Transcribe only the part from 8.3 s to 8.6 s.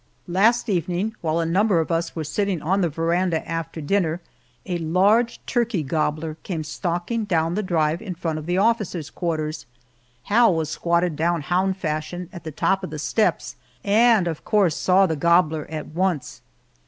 of the